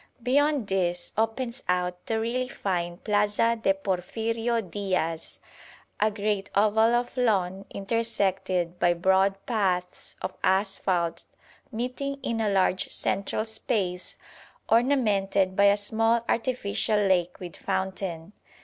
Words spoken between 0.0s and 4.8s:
Beyond this opens out the really fine Plaza de Porfirio